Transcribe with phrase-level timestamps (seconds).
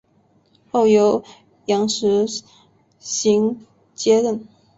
[0.71, 1.23] 后由
[1.67, 2.25] 杨时
[2.99, 4.47] 行接任。